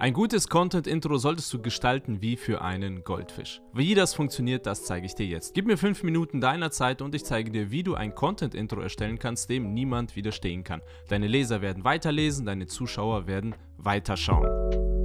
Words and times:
Ein 0.00 0.12
gutes 0.12 0.46
Content-Intro 0.46 1.18
solltest 1.18 1.52
du 1.52 1.60
gestalten 1.60 2.22
wie 2.22 2.36
für 2.36 2.62
einen 2.62 3.02
Goldfisch. 3.02 3.60
Wie 3.72 3.96
das 3.96 4.14
funktioniert, 4.14 4.64
das 4.64 4.84
zeige 4.84 5.06
ich 5.06 5.16
dir 5.16 5.26
jetzt. 5.26 5.54
Gib 5.54 5.66
mir 5.66 5.76
5 5.76 6.04
Minuten 6.04 6.40
deiner 6.40 6.70
Zeit 6.70 7.02
und 7.02 7.16
ich 7.16 7.24
zeige 7.24 7.50
dir, 7.50 7.72
wie 7.72 7.82
du 7.82 7.96
ein 7.96 8.14
Content-Intro 8.14 8.80
erstellen 8.80 9.18
kannst, 9.18 9.50
dem 9.50 9.74
niemand 9.74 10.14
widerstehen 10.14 10.62
kann. 10.62 10.82
Deine 11.08 11.26
Leser 11.26 11.62
werden 11.62 11.82
weiterlesen, 11.82 12.46
deine 12.46 12.66
Zuschauer 12.66 13.26
werden 13.26 13.56
weiterschauen. 13.76 14.97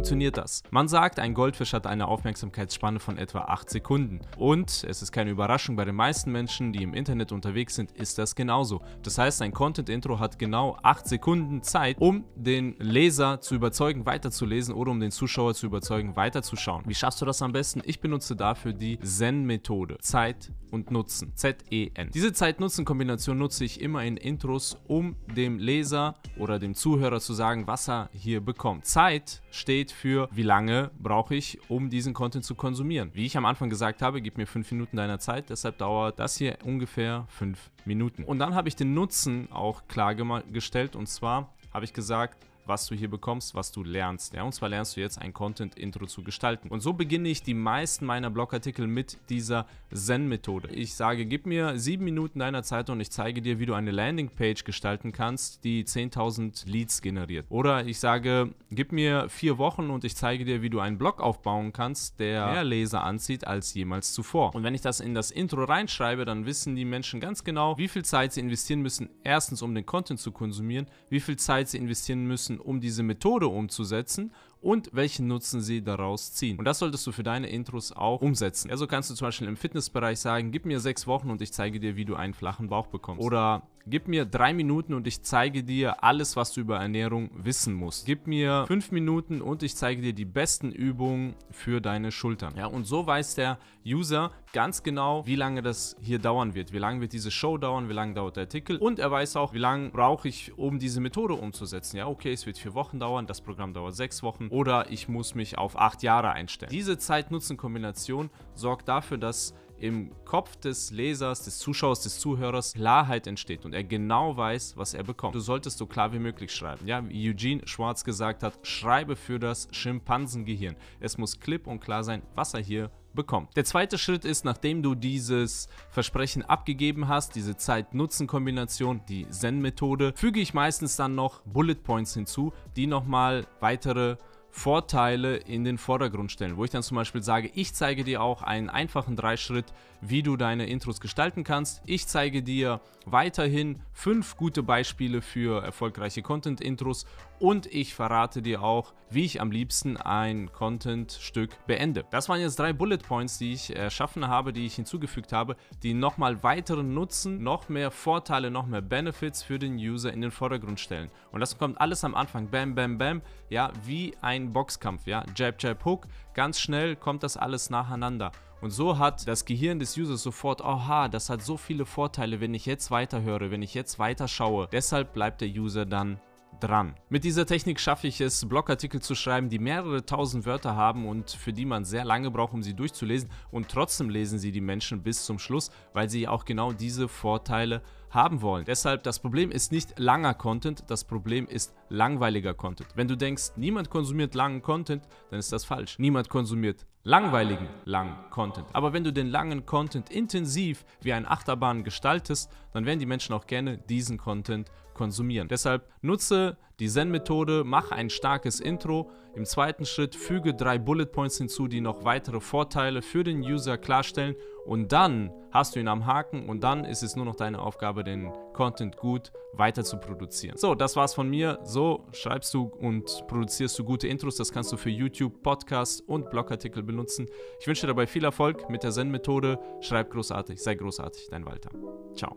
Funktioniert 0.00 0.38
das? 0.38 0.62
Man 0.70 0.88
sagt, 0.88 1.18
ein 1.18 1.34
Goldfisch 1.34 1.74
hat 1.74 1.86
eine 1.86 2.08
Aufmerksamkeitsspanne 2.08 3.00
von 3.00 3.18
etwa 3.18 3.40
8 3.40 3.68
Sekunden. 3.68 4.20
Und 4.38 4.82
es 4.88 5.02
ist 5.02 5.12
keine 5.12 5.28
Überraschung, 5.28 5.76
bei 5.76 5.84
den 5.84 5.94
meisten 5.94 6.32
Menschen, 6.32 6.72
die 6.72 6.82
im 6.82 6.94
Internet 6.94 7.32
unterwegs 7.32 7.74
sind, 7.74 7.92
ist 7.92 8.16
das 8.16 8.34
genauso. 8.34 8.80
Das 9.02 9.18
heißt, 9.18 9.42
ein 9.42 9.52
Content-Intro 9.52 10.18
hat 10.18 10.38
genau 10.38 10.78
8 10.82 11.06
Sekunden 11.06 11.62
Zeit, 11.62 11.98
um 12.00 12.24
den 12.34 12.76
Leser 12.78 13.42
zu 13.42 13.54
überzeugen, 13.54 14.06
weiterzulesen 14.06 14.74
oder 14.74 14.90
um 14.90 15.00
den 15.00 15.10
Zuschauer 15.10 15.52
zu 15.52 15.66
überzeugen, 15.66 16.16
weiterzuschauen. 16.16 16.84
Wie 16.86 16.94
schaffst 16.94 17.20
du 17.20 17.26
das 17.26 17.42
am 17.42 17.52
besten? 17.52 17.82
Ich 17.84 18.00
benutze 18.00 18.34
dafür 18.34 18.72
die 18.72 18.98
Zen-Methode. 19.00 19.98
Zeit 20.00 20.50
und 20.70 20.90
Nutzen. 20.90 21.36
Z-E-N. 21.36 22.10
Diese 22.14 22.32
Zeit-Nutzen-Kombination 22.32 23.36
nutze 23.36 23.64
ich 23.64 23.80
immer 23.80 24.04
in 24.04 24.16
Intros, 24.16 24.78
um 24.86 25.16
dem 25.36 25.58
Leser 25.58 26.14
oder 26.38 26.58
dem 26.58 26.74
Zuhörer 26.74 27.20
zu 27.20 27.34
sagen, 27.34 27.66
was 27.66 27.88
er 27.88 28.08
hier 28.12 28.40
bekommt. 28.40 28.86
Zeit 28.86 29.42
steht 29.50 29.89
steht 29.90 29.96
für, 29.96 30.28
wie 30.32 30.42
lange 30.42 30.90
brauche 30.98 31.34
ich, 31.34 31.58
um 31.68 31.90
diesen 31.90 32.14
Content 32.14 32.44
zu 32.44 32.54
konsumieren. 32.54 33.10
Wie 33.12 33.26
ich 33.26 33.36
am 33.36 33.44
Anfang 33.44 33.70
gesagt 33.70 34.02
habe, 34.02 34.20
gib 34.20 34.38
mir 34.38 34.46
fünf 34.46 34.70
Minuten 34.72 34.96
deiner 34.96 35.18
Zeit, 35.18 35.50
deshalb 35.50 35.78
dauert 35.78 36.18
das 36.18 36.36
hier 36.36 36.58
ungefähr 36.64 37.26
fünf 37.28 37.70
Minuten. 37.84 38.24
Und 38.24 38.38
dann 38.38 38.54
habe 38.54 38.68
ich 38.68 38.76
den 38.76 38.94
Nutzen 38.94 39.50
auch 39.52 39.86
klargestellt 39.88 40.96
und 40.96 41.08
zwar 41.08 41.52
habe 41.72 41.84
ich 41.84 41.92
gesagt, 41.92 42.46
was 42.70 42.86
du 42.86 42.94
hier 42.94 43.10
bekommst, 43.10 43.54
was 43.54 43.72
du 43.72 43.82
lernst. 43.82 44.32
Ja? 44.32 44.44
Und 44.44 44.54
zwar 44.54 44.68
lernst 44.70 44.96
du 44.96 45.00
jetzt 45.00 45.20
ein 45.20 45.34
Content-Intro 45.34 46.06
zu 46.06 46.22
gestalten. 46.22 46.68
Und 46.68 46.80
so 46.80 46.94
beginne 46.94 47.28
ich 47.28 47.42
die 47.42 47.52
meisten 47.52 48.06
meiner 48.06 48.30
Blogartikel 48.30 48.86
mit 48.86 49.18
dieser 49.28 49.66
Zen-Methode. 49.92 50.68
Ich 50.68 50.94
sage, 50.94 51.26
gib 51.26 51.46
mir 51.46 51.78
sieben 51.78 52.04
Minuten 52.04 52.38
deiner 52.38 52.62
Zeit 52.62 52.88
und 52.88 53.00
ich 53.00 53.10
zeige 53.10 53.42
dir, 53.42 53.58
wie 53.58 53.66
du 53.66 53.74
eine 53.74 53.90
Landingpage 53.90 54.64
gestalten 54.64 55.10
kannst, 55.10 55.64
die 55.64 55.84
10.000 55.84 56.70
Leads 56.70 57.02
generiert. 57.02 57.46
Oder 57.48 57.84
ich 57.84 57.98
sage, 57.98 58.54
gib 58.70 58.92
mir 58.92 59.28
vier 59.28 59.58
Wochen 59.58 59.90
und 59.90 60.04
ich 60.04 60.14
zeige 60.14 60.44
dir, 60.44 60.62
wie 60.62 60.70
du 60.70 60.78
einen 60.78 60.96
Blog 60.96 61.20
aufbauen 61.20 61.72
kannst, 61.72 62.20
der 62.20 62.52
mehr 62.52 62.64
Leser 62.64 63.02
anzieht 63.02 63.46
als 63.46 63.74
jemals 63.74 64.14
zuvor. 64.14 64.54
Und 64.54 64.62
wenn 64.62 64.74
ich 64.74 64.80
das 64.80 65.00
in 65.00 65.14
das 65.14 65.32
Intro 65.32 65.64
reinschreibe, 65.64 66.24
dann 66.24 66.46
wissen 66.46 66.76
die 66.76 66.84
Menschen 66.84 67.18
ganz 67.18 67.42
genau, 67.42 67.76
wie 67.78 67.88
viel 67.88 68.04
Zeit 68.04 68.32
sie 68.32 68.40
investieren 68.40 68.80
müssen, 68.80 69.10
erstens 69.24 69.60
um 69.60 69.74
den 69.74 69.84
Content 69.84 70.20
zu 70.20 70.30
konsumieren, 70.30 70.86
wie 71.08 71.18
viel 71.18 71.36
Zeit 71.36 71.68
sie 71.68 71.78
investieren 71.78 72.26
müssen, 72.26 72.59
um 72.60 72.80
diese 72.80 73.02
Methode 73.02 73.48
umzusetzen 73.48 74.32
und 74.60 74.90
welchen 74.92 75.26
Nutzen 75.26 75.60
sie 75.60 75.82
daraus 75.82 76.32
ziehen. 76.32 76.58
Und 76.58 76.64
das 76.64 76.78
solltest 76.78 77.06
du 77.06 77.12
für 77.12 77.22
deine 77.22 77.48
Intros 77.48 77.92
auch 77.92 78.20
umsetzen. 78.20 78.70
Also 78.70 78.86
kannst 78.86 79.10
du 79.10 79.14
zum 79.14 79.28
Beispiel 79.28 79.48
im 79.48 79.56
Fitnessbereich 79.56 80.20
sagen, 80.20 80.50
gib 80.50 80.66
mir 80.66 80.80
sechs 80.80 81.06
Wochen 81.06 81.30
und 81.30 81.40
ich 81.40 81.52
zeige 81.52 81.80
dir, 81.80 81.96
wie 81.96 82.04
du 82.04 82.14
einen 82.14 82.34
flachen 82.34 82.68
Bauch 82.68 82.86
bekommst. 82.86 83.24
Oder 83.24 83.62
gib 83.86 84.08
mir 84.08 84.24
drei 84.24 84.52
Minuten 84.52 84.94
und 84.94 85.06
ich 85.06 85.22
zeige 85.22 85.62
dir 85.62 86.02
alles, 86.04 86.36
was 86.36 86.52
du 86.52 86.60
über 86.60 86.78
Ernährung 86.78 87.30
wissen 87.34 87.74
musst. 87.74 88.06
Gib 88.06 88.26
mir 88.26 88.64
fünf 88.66 88.92
Minuten 88.92 89.40
und 89.40 89.62
ich 89.62 89.76
zeige 89.76 90.02
dir 90.02 90.12
die 90.12 90.24
besten 90.24 90.72
Übungen 90.72 91.34
für 91.50 91.80
deine 91.80 92.12
Schultern. 92.12 92.54
Ja, 92.56 92.66
und 92.66 92.84
so 92.84 93.06
weiß 93.06 93.34
der 93.34 93.58
User 93.86 94.30
ganz 94.52 94.82
genau, 94.82 95.26
wie 95.26 95.36
lange 95.36 95.62
das 95.62 95.96
hier 96.00 96.18
dauern 96.18 96.54
wird. 96.54 96.72
Wie 96.72 96.78
lange 96.78 97.00
wird 97.00 97.12
diese 97.12 97.30
Show 97.30 97.56
dauern, 97.56 97.88
wie 97.88 97.92
lange 97.92 98.14
dauert 98.14 98.36
der 98.36 98.42
Artikel 98.42 98.76
und 98.76 98.98
er 98.98 99.10
weiß 99.10 99.36
auch, 99.36 99.54
wie 99.54 99.58
lange 99.58 99.90
brauche 99.90 100.28
ich, 100.28 100.56
um 100.58 100.78
diese 100.78 101.00
Methode 101.00 101.34
umzusetzen. 101.34 101.96
Ja, 101.96 102.06
okay, 102.06 102.32
es 102.32 102.46
wird 102.46 102.58
vier 102.58 102.74
Wochen 102.74 102.98
dauern, 102.98 103.26
das 103.26 103.40
Programm 103.40 103.72
dauert 103.72 103.94
sechs 103.94 104.22
Wochen 104.22 104.48
oder 104.50 104.90
ich 104.90 105.08
muss 105.08 105.34
mich 105.34 105.56
auf 105.56 105.78
acht 105.78 106.02
Jahre 106.02 106.32
einstellen. 106.32 106.70
Diese 106.70 106.98
Zeit-Nutzen-Kombination 106.98 108.30
sorgt 108.54 108.88
dafür, 108.88 109.18
dass 109.18 109.54
im 109.80 110.10
Kopf 110.24 110.56
des 110.56 110.90
Lesers, 110.90 111.42
des 111.44 111.58
Zuschauers, 111.58 112.02
des 112.02 112.20
Zuhörers 112.20 112.74
Klarheit 112.74 113.26
entsteht 113.26 113.64
und 113.64 113.72
er 113.72 113.82
genau 113.82 114.36
weiß, 114.36 114.76
was 114.76 114.94
er 114.94 115.02
bekommt. 115.02 115.34
Du 115.34 115.40
solltest 115.40 115.78
so 115.78 115.86
klar 115.86 116.12
wie 116.12 116.18
möglich 116.18 116.52
schreiben. 116.52 116.86
Ja, 116.86 117.08
wie 117.08 117.30
Eugene 117.30 117.66
Schwarz 117.66 118.04
gesagt 118.04 118.42
hat, 118.42 118.54
schreibe 118.62 119.16
für 119.16 119.38
das 119.38 119.68
Schimpansengehirn. 119.72 120.76
Es 121.00 121.16
muss 121.16 121.40
klipp 121.40 121.66
und 121.66 121.80
klar 121.80 122.04
sein, 122.04 122.22
was 122.34 122.52
er 122.54 122.60
hier 122.60 122.90
bekommt. 123.14 123.56
Der 123.56 123.64
zweite 123.64 123.98
Schritt 123.98 124.24
ist, 124.24 124.44
nachdem 124.44 124.82
du 124.82 124.94
dieses 124.94 125.68
Versprechen 125.88 126.42
abgegeben 126.42 127.08
hast, 127.08 127.34
diese 127.34 127.56
Zeit-Nutzen-Kombination, 127.56 129.00
die 129.08 129.28
Zen-Methode, 129.28 130.12
füge 130.14 130.40
ich 130.40 130.54
meistens 130.54 130.96
dann 130.96 131.14
noch 131.14 131.42
Bullet 131.42 131.82
Points 131.82 132.14
hinzu, 132.14 132.52
die 132.76 132.86
nochmal 132.86 133.46
weitere 133.60 134.16
Vorteile 134.50 135.36
in 135.36 135.64
den 135.64 135.78
Vordergrund 135.78 136.32
stellen, 136.32 136.56
wo 136.56 136.64
ich 136.64 136.70
dann 136.70 136.82
zum 136.82 136.96
Beispiel 136.96 137.22
sage, 137.22 137.50
ich 137.54 137.74
zeige 137.74 138.04
dir 138.04 138.22
auch 138.22 138.42
einen 138.42 138.68
einfachen 138.68 139.16
Dreischritt, 139.16 139.66
wie 140.00 140.22
du 140.22 140.36
deine 140.36 140.66
Intros 140.66 141.00
gestalten 141.00 141.44
kannst. 141.44 141.82
Ich 141.86 142.06
zeige 142.06 142.42
dir 142.42 142.80
weiterhin 143.06 143.80
fünf 143.92 144.36
gute 144.36 144.62
Beispiele 144.62 145.22
für 145.22 145.62
erfolgreiche 145.62 146.22
Content-Intros 146.22 147.06
und 147.38 147.66
ich 147.66 147.94
verrate 147.94 148.42
dir 148.42 148.62
auch, 148.62 148.92
wie 149.08 149.24
ich 149.24 149.40
am 149.40 149.50
liebsten 149.50 149.96
ein 149.96 150.52
Content-Stück 150.52 151.50
beende. 151.66 152.04
Das 152.10 152.28
waren 152.28 152.40
jetzt 152.40 152.58
drei 152.58 152.72
Bullet 152.72 152.98
Points, 152.98 153.38
die 153.38 153.52
ich 153.52 153.74
erschaffen 153.74 154.28
habe, 154.28 154.52
die 154.52 154.66
ich 154.66 154.74
hinzugefügt 154.74 155.32
habe, 155.32 155.56
die 155.82 155.94
nochmal 155.94 156.42
weiteren 156.42 156.94
Nutzen, 156.94 157.42
noch 157.42 157.68
mehr 157.68 157.90
Vorteile, 157.90 158.50
noch 158.50 158.66
mehr 158.66 158.82
Benefits 158.82 159.42
für 159.42 159.58
den 159.58 159.76
User 159.76 160.12
in 160.12 160.20
den 160.20 160.30
Vordergrund 160.30 160.80
stellen. 160.80 161.10
Und 161.32 161.40
das 161.40 161.58
kommt 161.58 161.80
alles 161.80 162.04
am 162.04 162.14
Anfang, 162.14 162.48
bam, 162.48 162.74
bam, 162.74 162.98
bam, 162.98 163.22
ja, 163.48 163.72
wie 163.84 164.14
ein 164.20 164.39
Boxkampf, 164.52 165.06
ja, 165.06 165.24
Jab, 165.36 165.62
Jab, 165.62 165.84
Hook, 165.84 166.06
ganz 166.34 166.58
schnell 166.58 166.96
kommt 166.96 167.22
das 167.22 167.36
alles 167.36 167.70
nacheinander. 167.70 168.32
Und 168.60 168.70
so 168.70 168.98
hat 168.98 169.26
das 169.26 169.44
Gehirn 169.44 169.78
des 169.78 169.96
Users 169.96 170.22
sofort, 170.22 170.62
aha, 170.62 171.08
das 171.08 171.30
hat 171.30 171.42
so 171.42 171.56
viele 171.56 171.86
Vorteile, 171.86 172.40
wenn 172.40 172.52
ich 172.52 172.66
jetzt 172.66 172.90
weiterhöre, 172.90 173.50
wenn 173.50 173.62
ich 173.62 173.74
jetzt 173.74 173.98
weiterschaue. 173.98 174.68
Deshalb 174.70 175.12
bleibt 175.12 175.40
der 175.40 175.48
User 175.48 175.86
dann 175.86 176.20
dran. 176.60 176.94
Mit 177.08 177.24
dieser 177.24 177.46
Technik 177.46 177.80
schaffe 177.80 178.06
ich 178.06 178.20
es, 178.20 178.46
Blogartikel 178.46 179.00
zu 179.00 179.14
schreiben, 179.14 179.48
die 179.48 179.58
mehrere 179.58 180.04
tausend 180.04 180.44
Wörter 180.44 180.76
haben 180.76 181.08
und 181.08 181.30
für 181.30 181.52
die 181.52 181.64
man 181.64 181.84
sehr 181.84 182.04
lange 182.04 182.30
braucht, 182.30 182.52
um 182.52 182.62
sie 182.62 182.74
durchzulesen. 182.74 183.30
Und 183.50 183.68
trotzdem 183.68 184.10
lesen 184.10 184.38
sie 184.38 184.52
die 184.52 184.60
Menschen 184.60 185.02
bis 185.02 185.24
zum 185.24 185.38
Schluss, 185.38 185.70
weil 185.94 186.10
sie 186.10 186.28
auch 186.28 186.44
genau 186.44 186.72
diese 186.72 187.08
Vorteile 187.08 187.76
haben 187.76 187.99
wollen. 188.14 188.64
Deshalb, 188.64 189.02
das 189.04 189.18
Problem 189.20 189.50
ist 189.50 189.72
nicht 189.72 189.98
langer 189.98 190.34
Content, 190.34 190.84
das 190.88 191.04
Problem 191.04 191.46
ist 191.46 191.74
langweiliger 191.88 192.54
Content. 192.54 192.90
Wenn 192.94 193.08
du 193.08 193.16
denkst, 193.16 193.52
niemand 193.56 193.90
konsumiert 193.90 194.34
langen 194.34 194.62
Content, 194.62 195.04
dann 195.30 195.38
ist 195.38 195.52
das 195.52 195.64
falsch. 195.64 195.98
Niemand 195.98 196.28
konsumiert 196.28 196.86
langweiligen 197.02 197.68
langen 197.84 198.16
Content. 198.30 198.66
Aber 198.72 198.92
wenn 198.92 199.04
du 199.04 199.12
den 199.12 199.28
langen 199.28 199.64
Content 199.64 200.10
intensiv 200.10 200.84
wie 201.00 201.12
ein 201.12 201.26
Achterbahn 201.26 201.82
gestaltest, 201.82 202.50
dann 202.72 202.84
werden 202.84 202.98
die 202.98 203.06
Menschen 203.06 203.34
auch 203.34 203.46
gerne 203.46 203.78
diesen 203.78 204.18
Content 204.18 204.70
konsumieren. 204.92 205.48
Deshalb 205.48 205.88
nutze 206.02 206.58
die 206.78 206.88
Zen-Methode, 206.88 207.62
mach 207.64 207.90
ein 207.90 208.10
starkes 208.10 208.60
Intro. 208.60 209.10
Im 209.34 209.46
zweiten 209.46 209.86
Schritt 209.86 210.14
füge 210.14 210.54
drei 210.54 210.78
Bullet 210.78 211.06
Points 211.06 211.38
hinzu, 211.38 211.68
die 211.68 211.80
noch 211.80 212.04
weitere 212.04 212.40
Vorteile 212.40 213.00
für 213.00 213.24
den 213.24 213.40
User 213.40 213.78
klarstellen. 213.78 214.34
Und 214.66 214.92
dann 214.92 215.30
hast 215.52 215.74
du 215.74 215.80
ihn 215.80 215.88
am 215.88 216.04
Haken 216.04 216.48
und 216.48 216.62
dann 216.62 216.84
ist 216.84 217.02
es 217.02 217.16
nur 217.16 217.24
noch 217.24 217.36
deine 217.36 217.60
Aufgabe, 217.60 217.99
den 218.02 218.32
Content 218.52 218.96
gut 218.96 219.32
weiter 219.52 219.84
zu 219.84 219.98
produzieren. 219.98 220.56
So, 220.56 220.74
das 220.74 220.96
war's 220.96 221.14
von 221.14 221.28
mir. 221.28 221.58
So 221.64 222.06
schreibst 222.12 222.54
du 222.54 222.64
und 222.64 223.24
produzierst 223.26 223.78
du 223.78 223.84
gute 223.84 224.08
Intros. 224.08 224.36
Das 224.36 224.52
kannst 224.52 224.72
du 224.72 224.76
für 224.76 224.90
YouTube, 224.90 225.42
Podcasts 225.42 226.00
und 226.00 226.30
Blogartikel 226.30 226.82
benutzen. 226.82 227.26
Ich 227.60 227.66
wünsche 227.66 227.82
dir 227.82 227.88
dabei 227.88 228.06
viel 228.06 228.24
Erfolg 228.24 228.68
mit 228.70 228.82
der 228.82 228.90
Zen-Methode. 228.92 229.58
Schreib 229.80 230.10
großartig, 230.10 230.62
sei 230.62 230.74
großartig, 230.74 231.28
dein 231.30 231.44
Walter. 231.46 231.70
Ciao. 232.14 232.36